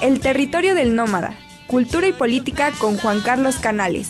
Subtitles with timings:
[0.00, 4.08] El territorio del nómada, cultura y política con Juan Carlos Canales.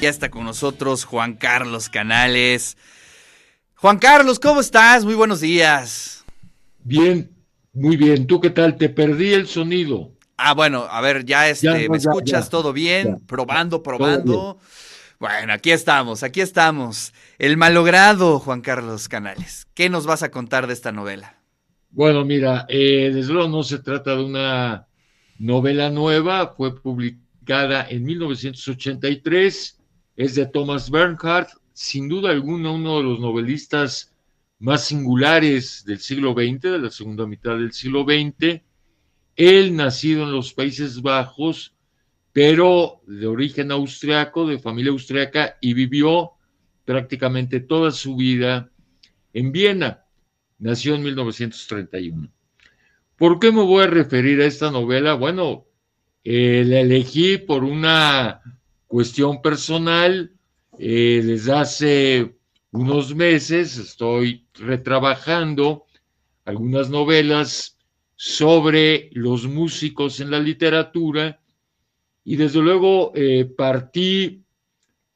[0.00, 2.76] Ya está con nosotros Juan Carlos Canales.
[3.76, 5.04] Juan Carlos, ¿cómo estás?
[5.04, 6.24] Muy buenos días.
[6.82, 7.30] Bien,
[7.72, 8.26] muy bien.
[8.26, 8.76] ¿Tú qué tal?
[8.76, 10.10] Te perdí el sonido.
[10.36, 13.20] Ah, bueno, a ver, ya este, ¿me escuchas todo bien?
[13.26, 14.58] Probando, probando.
[15.20, 17.14] Bueno, aquí estamos, aquí estamos.
[17.38, 19.68] El malogrado Juan Carlos Canales.
[19.74, 21.36] ¿Qué nos vas a contar de esta novela?
[21.90, 24.86] Bueno, mira, eh, desde luego no se trata de una
[25.38, 29.80] novela nueva, fue publicada en 1983,
[30.16, 34.14] es de Thomas Bernhardt, sin duda alguna uno de los novelistas
[34.58, 38.62] más singulares del siglo XX, de la segunda mitad del siglo XX.
[39.36, 41.74] Él, nacido en los Países Bajos,
[42.32, 46.32] pero de origen austriaco, de familia austriaca, y vivió
[46.84, 48.70] prácticamente toda su vida
[49.34, 50.05] en Viena.
[50.58, 52.30] Nació en 1931.
[53.16, 55.14] ¿Por qué me voy a referir a esta novela?
[55.14, 55.66] Bueno,
[56.24, 58.42] eh, la elegí por una
[58.86, 60.32] cuestión personal.
[60.78, 62.36] Eh, desde hace
[62.72, 65.86] unos meses estoy retrabajando
[66.44, 67.78] algunas novelas
[68.16, 71.40] sobre los músicos en la literatura
[72.24, 74.42] y desde luego eh, partí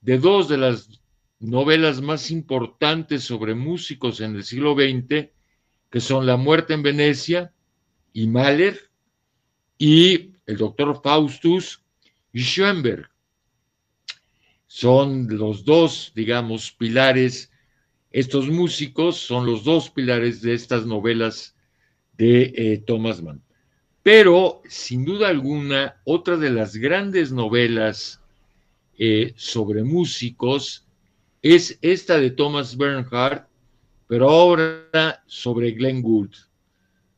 [0.00, 0.99] de dos de las
[1.40, 5.30] novelas más importantes sobre músicos en el siglo XX,
[5.90, 7.52] que son La muerte en Venecia
[8.12, 8.90] y Mahler,
[9.78, 11.82] y el doctor Faustus
[12.32, 13.08] y Schoenberg.
[14.66, 17.50] Son los dos, digamos, pilares,
[18.12, 21.56] estos músicos son los dos pilares de estas novelas
[22.18, 23.42] de eh, Thomas Mann.
[24.02, 28.20] Pero, sin duda alguna, otra de las grandes novelas
[28.98, 30.86] eh, sobre músicos
[31.42, 33.46] es esta de Thomas Bernhardt,
[34.06, 36.34] pero ahora sobre Glenn Gould.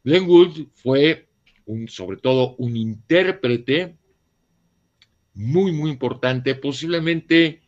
[0.04, 1.28] Glenn Gould fue
[1.66, 3.96] un, sobre todo un intérprete
[5.34, 7.62] muy, muy importante, posiblemente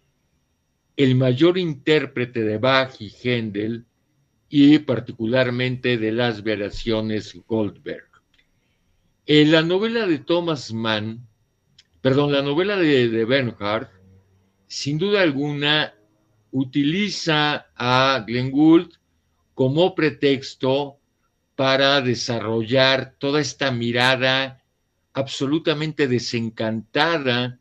[0.96, 3.84] el mayor intérprete de Bach y Händel
[4.48, 8.08] y particularmente de las variaciones Goldberg.
[9.26, 11.26] En la novela de Thomas Mann,
[12.02, 13.90] perdón, la novela de, de Bernhardt,
[14.66, 15.94] sin duda alguna,
[16.54, 18.92] utiliza a Glenn Gould
[19.54, 20.98] como pretexto
[21.56, 24.62] para desarrollar toda esta mirada
[25.12, 27.58] absolutamente desencantada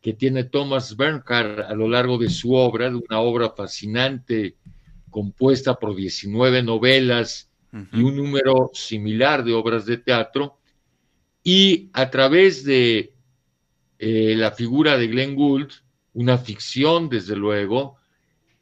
[0.00, 4.54] que tiene Thomas Bernhardt a lo largo de su obra, de una obra fascinante
[5.10, 7.50] compuesta por 19 novelas
[7.92, 10.58] y un número similar de obras de teatro,
[11.42, 13.12] y a través de
[13.98, 15.72] eh, la figura de Glenn Gould,
[16.14, 17.96] una ficción desde luego,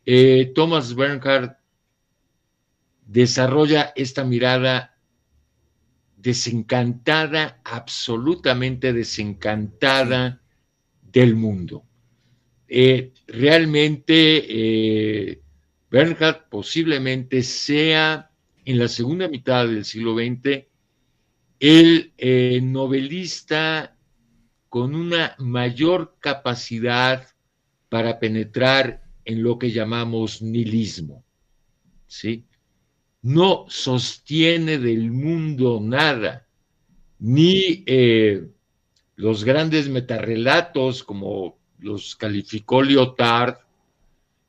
[0.07, 1.59] eh, Thomas Bernhardt
[3.07, 4.97] desarrolla esta mirada
[6.17, 10.41] desencantada, absolutamente desencantada
[11.03, 11.85] del mundo.
[12.67, 15.43] Eh, realmente
[15.91, 18.31] Bernhardt posiblemente sea
[18.65, 20.65] en la segunda mitad del siglo XX
[21.61, 23.97] el eh, novelista
[24.69, 27.29] con una mayor capacidad
[27.89, 31.25] para penetrar en lo que llamamos nihilismo,
[32.07, 32.45] ¿sí?
[33.23, 36.47] No sostiene del mundo nada,
[37.19, 38.47] ni eh,
[39.17, 43.57] los grandes metarrelatos como los calificó Lyotard,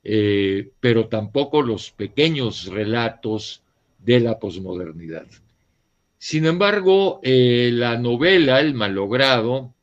[0.04, 3.64] eh, pero tampoco los pequeños relatos
[4.00, 5.26] de la posmodernidad.
[6.18, 9.74] Sin embargo, eh, la novela, El malogrado,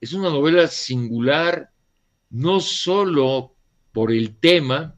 [0.00, 1.70] es una novela singular
[2.30, 3.54] no solo
[3.92, 4.94] por el tema,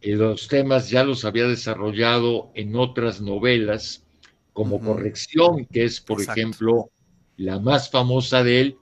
[0.00, 4.04] eh, los temas ya los había desarrollado en otras novelas,
[4.52, 6.90] como Corrección, que es, por ejemplo,
[7.36, 8.78] la más famosa de él,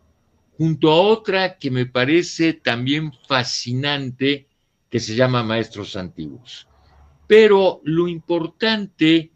[0.59, 4.49] junto a otra que me parece también fascinante,
[4.91, 6.69] que se llama Maestros Antiguos.
[7.27, 9.33] Pero lo importante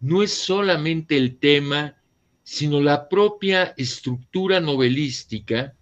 [0.00, 1.96] no es solamente el tema,
[2.42, 5.74] sino la propia estructura novelística,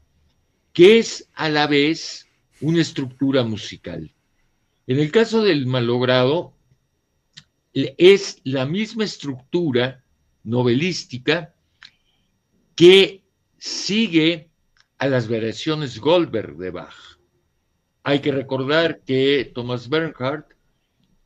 [0.72, 2.26] que es a la vez
[2.60, 4.12] una estructura musical.
[4.86, 6.54] En el caso del malogrado,
[7.74, 10.04] es la misma estructura
[10.44, 11.54] novelística
[12.74, 13.22] que
[13.58, 14.50] sigue
[14.98, 17.19] a las variaciones Goldberg de Bach.
[18.02, 20.52] Hay que recordar que Thomas Bernhardt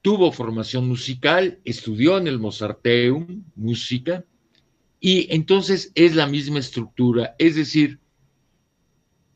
[0.02, 4.24] tuvo formación musical, estudió en el Mozarteum música,
[5.00, 7.98] y entonces es la misma estructura, es decir,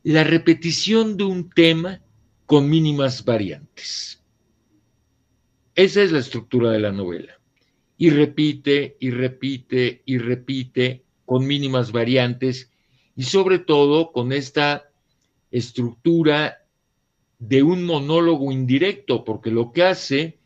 [0.03, 2.01] la repetición de un tema
[2.45, 4.23] con mínimas variantes.
[5.75, 7.37] Esa es la estructura de la novela.
[8.01, 12.71] y repite y repite y repite con mínimas variantes
[13.15, 14.89] y sobre todo con esta
[15.51, 16.65] estructura
[17.37, 20.39] de un monólogo indirecto, porque lo que hace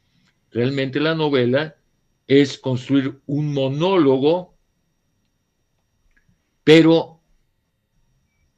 [0.51, 1.78] realmente la novela
[2.28, 4.54] es construir un monólogo,
[6.66, 7.14] pero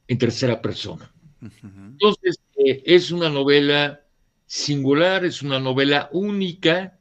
[0.08, 1.12] en tercera persona.
[1.42, 4.02] Entonces, eh, es una novela
[4.46, 6.98] singular, es una novela única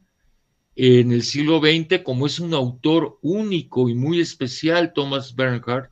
[0.75, 5.89] en el siglo XX, como es un autor único y muy especial, Thomas Bernhardt,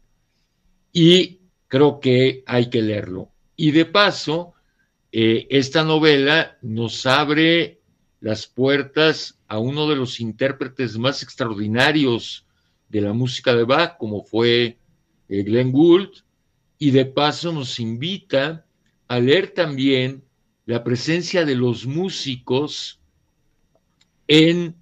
[0.93, 3.31] y creo que hay que leerlo.
[3.55, 4.53] Y de paso,
[5.11, 7.81] eh, esta novela nos abre
[8.19, 12.45] las puertas a uno de los intérpretes más extraordinarios
[12.89, 14.77] de la música de Bach, como fue
[15.29, 16.24] eh, Glenn Gould,
[16.77, 18.65] y de paso nos invita
[19.07, 20.23] a leer también
[20.65, 22.99] la presencia de los músicos
[24.27, 24.75] en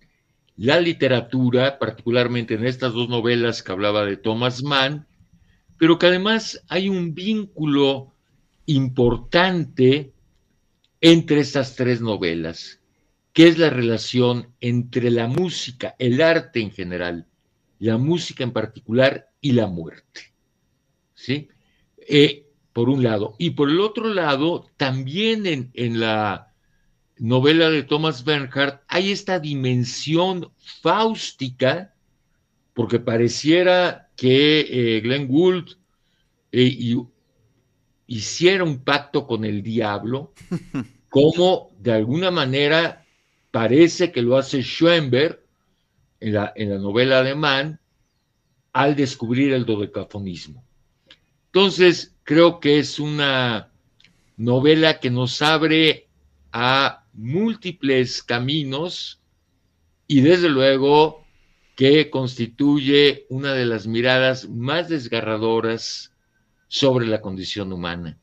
[0.56, 5.07] la literatura, particularmente en estas dos novelas que hablaba de Thomas Mann,
[5.78, 8.13] pero que además hay un vínculo
[8.66, 10.13] importante
[11.01, 12.80] entre estas tres novelas,
[13.34, 17.28] que es la relación entre la música, el arte en general,
[17.80, 20.34] la música en particular y la muerte.
[21.13, 21.50] ¿Sí?
[22.08, 23.36] Eh, por un lado.
[23.38, 26.52] Y por el otro lado, también en, la
[27.18, 30.52] novela de Thomas Bernhardt hay esta dimensión
[30.82, 31.94] fáustica,
[32.74, 34.62] porque pareciera que
[34.98, 35.78] eh, Glenn Gould
[36.52, 36.98] eh,
[38.08, 40.34] hiciera un pacto con el diablo,
[41.10, 43.06] como de alguna manera
[43.52, 45.40] parece que lo hace Schoenberg
[46.20, 47.80] en la, en la novela alemán
[48.72, 50.66] al descubrir el dodecafonismo.
[51.54, 53.72] Entonces, creo que es una
[54.38, 56.08] novela que nos abre
[56.52, 59.22] a múltiples caminos
[60.08, 61.24] y desde luego
[61.76, 66.12] que constituye una de las miradas más desgarradoras
[66.70, 68.18] sobre la condición humana.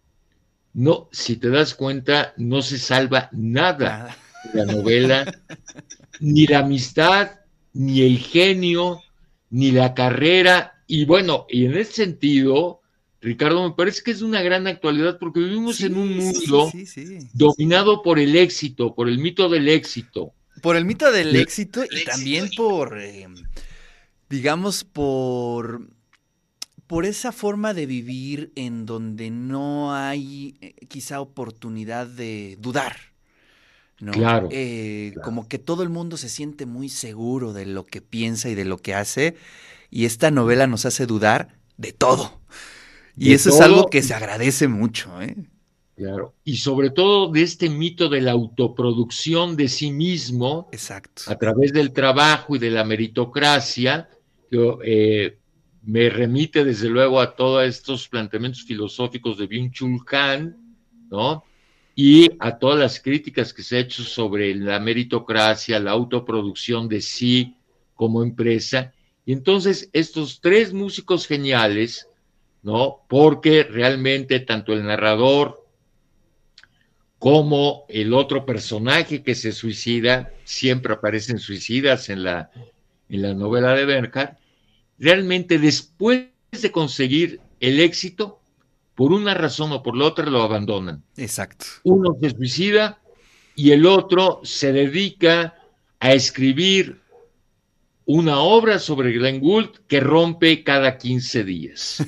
[0.73, 4.17] No, si te das cuenta, no se salva nada
[4.53, 5.41] de la novela,
[6.19, 7.31] ni la amistad,
[7.75, 9.03] ni el genio,
[9.51, 10.83] ni la carrera.
[10.89, 12.80] Y bueno, y en ese sentido,
[13.21, 16.73] Ricardo, me parece que es una gran actualidad porque vivimos en un mundo
[17.35, 20.33] dominado por el éxito, por el mito del éxito.
[20.63, 23.29] Por el mito del éxito y también por, eh,
[24.29, 25.87] digamos, por,
[26.87, 32.97] por esa forma de vivir en donde no hay eh, quizá oportunidad de dudar.
[34.01, 34.13] ¿no?
[34.13, 38.49] Claro, eh, Como que todo el mundo se siente muy seguro de lo que piensa
[38.49, 39.37] y de lo que hace.
[39.91, 42.41] Y esta novela nos hace dudar de todo.
[43.21, 45.37] Y eso es algo que se agradece mucho, ¿eh?
[45.95, 46.35] Claro.
[46.43, 50.71] Y sobre todo de este mito de la autoproducción de sí mismo.
[50.73, 51.25] Exacto.
[51.27, 54.09] A través del trabajo y de la meritocracia,
[54.51, 55.39] que eh,
[55.83, 60.79] me remite desde luego a todos estos planteamientos filosóficos de Byung-Chul Han,
[61.11, 61.45] ¿no?
[61.95, 67.03] Y a todas las críticas que se ha hecho sobre la meritocracia, la autoproducción de
[67.03, 67.57] sí
[67.95, 68.95] como empresa.
[69.27, 72.09] Y entonces estos tres músicos geniales,
[72.63, 73.01] ¿no?
[73.09, 75.67] Porque realmente tanto el narrador
[77.19, 82.51] como el otro personaje que se suicida, siempre aparecen suicidas en la,
[83.11, 84.39] en la novela de Bernhardt,
[84.99, 88.41] realmente después de conseguir el éxito,
[88.95, 91.03] por una razón o por la otra lo abandonan.
[91.17, 91.67] Exacto.
[91.85, 93.01] Uno se suicida
[93.55, 95.55] y el otro se dedica
[96.01, 97.00] a escribir
[98.13, 102.05] una obra sobre Glenn Gould que rompe cada 15 días.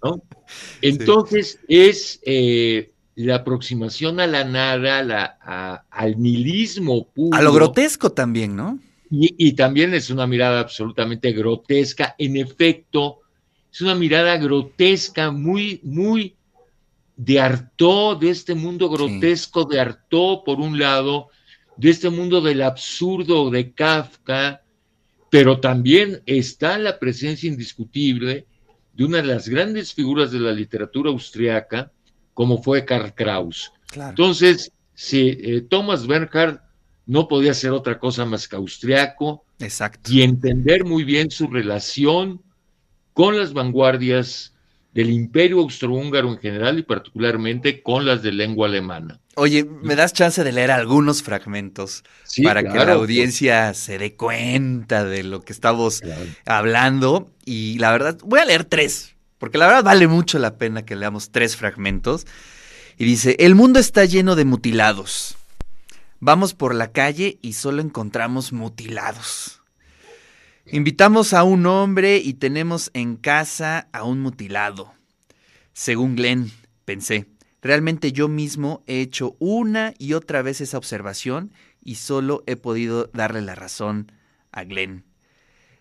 [0.80, 7.36] Entonces es eh, la aproximación a la nada, la, al nihilismo puro.
[7.36, 8.78] A lo grotesco también, ¿no?
[9.10, 12.14] Y, y, también es una mirada absolutamente grotesca.
[12.18, 13.20] En efecto,
[13.70, 16.34] es una mirada grotesca, muy, muy
[17.16, 21.28] de Artaud, de este mundo grotesco de Artaud, por un lado,
[21.76, 24.62] de este mundo del absurdo de Kafka,
[25.30, 28.46] pero también está la presencia indiscutible
[28.92, 31.92] de una de las grandes figuras de la literatura austriaca,
[32.32, 33.72] como fue Karl Kraus.
[33.94, 36.60] Entonces, si eh, Thomas Bernhard
[37.04, 40.10] no podía ser otra cosa más que austriaco Exacto.
[40.12, 42.42] y entender muy bien su relación
[43.12, 44.55] con las vanguardias
[44.96, 49.20] del imperio austrohúngaro en general y particularmente con las de lengua alemana.
[49.34, 52.02] Oye, ¿me das chance de leer algunos fragmentos
[52.42, 56.02] para que la audiencia se dé cuenta de lo que estamos
[56.46, 57.30] hablando?
[57.44, 60.96] Y la verdad, voy a leer tres, porque la verdad vale mucho la pena que
[60.96, 62.26] leamos tres fragmentos.
[62.96, 65.36] Y dice, el mundo está lleno de mutilados.
[66.20, 69.60] Vamos por la calle y solo encontramos mutilados.
[70.72, 74.92] Invitamos a un hombre y tenemos en casa a un mutilado.
[75.72, 76.50] Según Glenn,
[76.84, 77.26] pensé,
[77.62, 81.52] realmente yo mismo he hecho una y otra vez esa observación
[81.84, 84.10] y solo he podido darle la razón
[84.50, 85.04] a Glenn.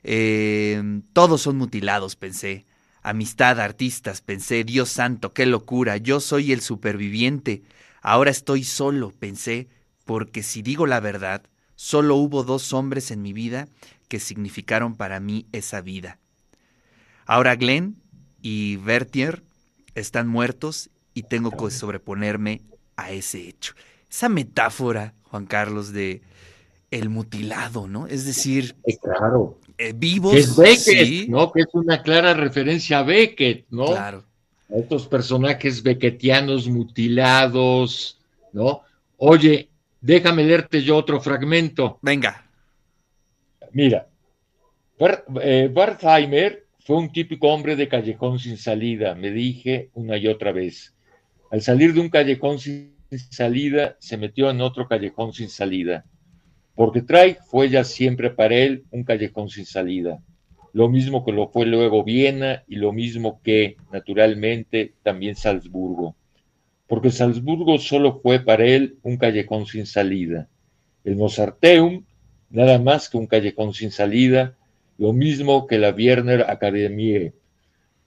[0.04, 2.68] Eh, todos son mutilados, pensé.
[3.02, 7.64] Amistad, artistas, pensé, Dios santo, qué locura, yo soy el superviviente.
[8.04, 9.68] Ahora estoy solo, pensé,
[10.06, 11.42] porque si digo la verdad,
[11.76, 13.68] solo hubo dos hombres en mi vida
[14.08, 16.20] que significaron para mí esa vida.
[17.26, 17.96] Ahora Glenn
[18.42, 19.44] y Bertier
[19.96, 22.62] están muertos y tengo que sobreponerme
[22.98, 23.74] a ese hecho.
[24.10, 26.22] Esa metáfora, Juan Carlos, de
[26.92, 28.08] el mutilado, ¿no?
[28.08, 29.60] Es decir, claro.
[29.78, 30.36] Eh, vivos.
[30.36, 31.52] Es Beckett, ¿no?
[31.52, 33.88] Que es una clara referencia a Beckett, ¿no?
[33.88, 34.24] Claro.
[34.74, 38.20] A estos personajes beckettianos mutilados,
[38.54, 38.82] ¿no?
[39.18, 39.70] Oye,
[40.02, 42.00] déjame leerte yo otro fragmento.
[42.02, 42.45] Venga.
[43.76, 44.08] Mira,
[45.42, 50.54] eh, Bartheimer fue un típico hombre de callejón sin salida, me dije una y otra
[50.54, 50.96] vez.
[51.52, 52.96] Al salir de un callejón sin
[53.32, 56.06] salida, se metió en otro callejón sin salida.
[56.74, 60.24] Porque Traig fue ya siempre para él un callejón sin salida,
[60.72, 66.16] lo mismo que lo fue luego Viena y lo mismo que, naturalmente, también Salzburgo,
[66.88, 70.48] porque Salzburgo solo fue para él un callejón sin salida,
[71.04, 72.06] el Mozarteum
[72.50, 74.56] nada más que un callejón sin salida,
[74.98, 77.34] lo mismo que la Wiener Akademie,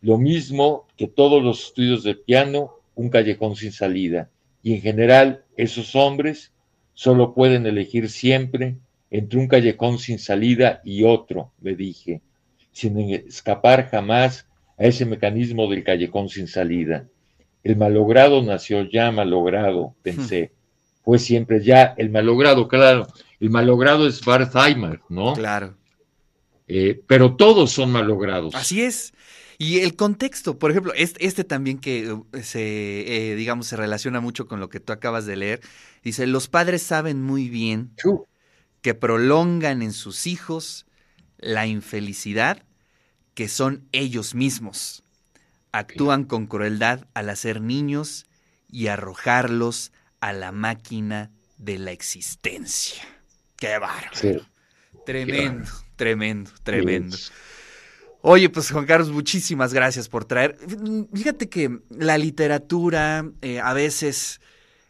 [0.01, 4.31] lo mismo que todos los estudios de piano, un callejón sin salida,
[4.63, 6.53] y en general esos hombres
[6.99, 8.75] Solo pueden elegir siempre
[9.09, 12.23] entre un callejón sin salida y otro, le dije,
[12.73, 17.07] sin escapar jamás a ese mecanismo del callejón sin salida.
[17.63, 20.51] El malogrado nació ya malogrado, pensé.
[21.09, 23.07] Fue siempre ya el malogrado, claro.
[23.41, 25.33] El malogrado es Bartheimer, ¿no?
[25.33, 25.75] Claro.
[26.67, 28.55] Eh, pero todos son malogrados.
[28.55, 29.15] Así es.
[29.57, 34.21] Y el contexto, por ejemplo, este, este también que eh, se, eh, digamos, se relaciona
[34.21, 35.61] mucho con lo que tú acabas de leer,
[36.05, 37.91] dice, los padres saben muy bien
[38.83, 40.85] que prolongan en sus hijos
[41.39, 42.65] la infelicidad
[43.33, 45.05] que son ellos mismos.
[45.73, 48.27] Actúan con crueldad al hacer niños
[48.71, 53.03] y arrojarlos a la máquina de la existencia.
[53.57, 54.47] Qué bárbaro.
[55.05, 57.17] Tremendo, tremendo, tremendo.
[58.21, 60.59] Oye, pues Juan Carlos, muchísimas gracias por traer.
[61.15, 64.41] Fíjate que la literatura eh, a veces,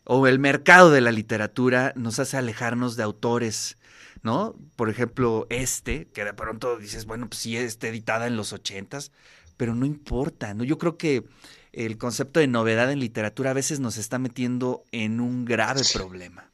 [0.04, 3.76] o el mercado de la literatura, nos hace alejarnos de autores,
[4.22, 4.56] ¿no?
[4.76, 9.12] Por ejemplo, este, que de pronto dices, bueno, pues sí, está editada en los ochentas,
[9.56, 10.64] pero no importa, ¿no?
[10.64, 11.24] Yo creo que
[11.72, 16.50] el concepto de novedad en literatura a veces nos está metiendo en un grave problema.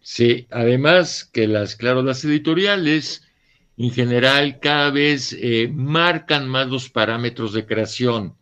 [0.00, 3.22] Sí, además que las, claro, las editoriales
[3.76, 8.36] en general cada vez eh, marcan más los parámetros de creación,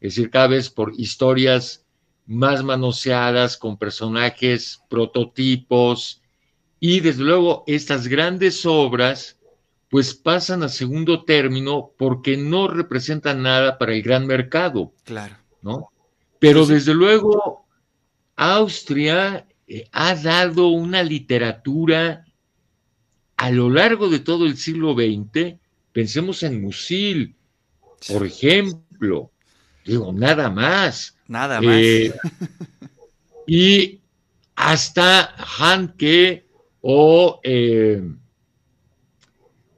[0.00, 1.84] es decir, cada vez por historias
[2.26, 6.22] más manoseadas, con personajes, prototipos,
[6.78, 9.38] y desde luego estas grandes obras
[9.92, 14.94] pues pasan a segundo término porque no representan nada para el gran mercado.
[15.04, 15.36] Claro.
[15.60, 15.92] ¿No?
[16.38, 17.66] Pero desde luego
[18.34, 22.24] Austria eh, ha dado una literatura
[23.36, 25.56] a lo largo de todo el siglo XX,
[25.92, 27.36] pensemos en Musil,
[28.08, 29.30] por ejemplo,
[29.84, 31.18] digo, nada más.
[31.28, 31.76] Nada más.
[31.76, 32.14] Eh,
[33.46, 34.00] y
[34.56, 36.46] hasta Hanke
[36.80, 38.02] o, eh,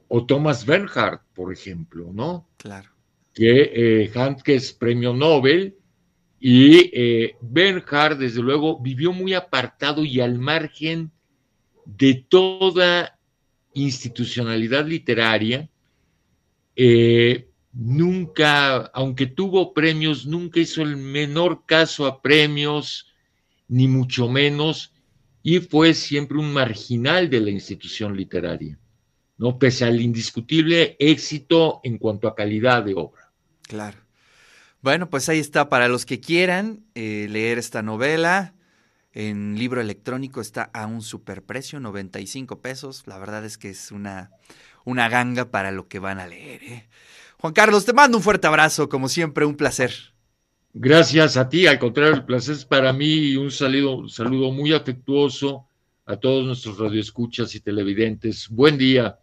[0.07, 2.47] o Thomas Bernhard, por ejemplo, ¿no?
[2.57, 2.89] Claro.
[3.33, 4.11] Que eh,
[4.45, 5.75] es premio Nobel
[6.39, 11.11] y Bernhard, desde luego, vivió muy apartado y al margen
[11.85, 13.15] de toda
[13.73, 15.69] institucionalidad literaria,
[16.75, 23.13] eh, nunca, aunque tuvo premios, nunca hizo el menor caso a premios,
[23.67, 24.93] ni mucho menos,
[25.43, 28.79] y fue siempre un marginal de la institución literaria,
[29.37, 29.59] ¿no?
[29.59, 33.31] Pese al indiscutible éxito en cuanto a calidad de obra.
[33.63, 33.97] Claro.
[34.81, 38.53] Bueno, pues ahí está, para los que quieran eh, leer esta novela,
[39.13, 43.03] en libro electrónico está a un superprecio, 95 pesos.
[43.07, 44.29] La verdad es que es una,
[44.83, 46.63] una ganga para lo que van a leer.
[46.63, 46.87] ¿eh?
[47.39, 49.91] Juan Carlos, te mando un fuerte abrazo, como siempre, un placer.
[50.73, 54.51] Gracias a ti, al contrario, el placer es para mí y un saludo, un saludo
[54.51, 55.65] muy afectuoso
[56.05, 58.49] a todos nuestros radioescuchas y televidentes.
[58.49, 59.17] Buen día.